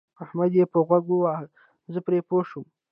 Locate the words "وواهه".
1.11-1.45